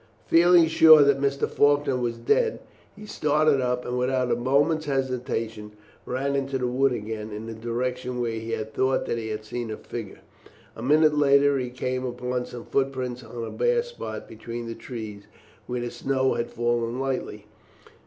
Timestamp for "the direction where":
7.45-8.31